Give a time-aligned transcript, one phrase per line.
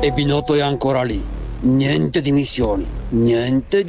[0.00, 1.22] e Binotto è ancora lì.
[1.60, 3.84] Niente dimissioni, niente